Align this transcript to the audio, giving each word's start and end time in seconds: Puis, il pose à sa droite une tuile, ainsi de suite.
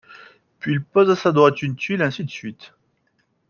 Puis, 0.57 0.71
il 0.71 0.81
pose 0.83 1.11
à 1.11 1.15
sa 1.15 1.31
droite 1.31 1.61
une 1.61 1.75
tuile, 1.75 2.01
ainsi 2.01 2.23
de 2.25 2.31
suite. 2.31 2.73